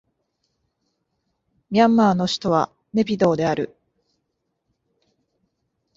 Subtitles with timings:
[1.69, 3.75] ミャンマーの首都はネピドーである